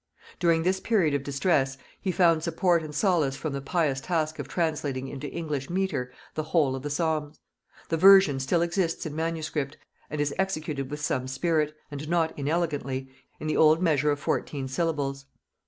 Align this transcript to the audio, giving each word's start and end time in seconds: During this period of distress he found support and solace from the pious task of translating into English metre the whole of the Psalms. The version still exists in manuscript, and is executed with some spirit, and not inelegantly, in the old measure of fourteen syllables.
During 0.39 0.63
this 0.63 0.79
period 0.79 1.13
of 1.13 1.21
distress 1.21 1.77
he 2.01 2.11
found 2.11 2.41
support 2.41 2.81
and 2.81 2.95
solace 2.95 3.35
from 3.35 3.53
the 3.53 3.61
pious 3.61 4.01
task 4.01 4.39
of 4.39 4.47
translating 4.47 5.07
into 5.07 5.29
English 5.29 5.69
metre 5.69 6.11
the 6.33 6.41
whole 6.41 6.75
of 6.75 6.81
the 6.81 6.89
Psalms. 6.89 7.39
The 7.89 7.97
version 7.97 8.39
still 8.39 8.63
exists 8.63 9.05
in 9.05 9.15
manuscript, 9.15 9.77
and 10.09 10.19
is 10.19 10.33
executed 10.39 10.89
with 10.89 11.01
some 11.01 11.27
spirit, 11.27 11.75
and 11.91 12.09
not 12.09 12.33
inelegantly, 12.35 13.11
in 13.39 13.45
the 13.45 13.57
old 13.57 13.79
measure 13.79 14.09
of 14.09 14.19
fourteen 14.19 14.67
syllables. 14.67 15.27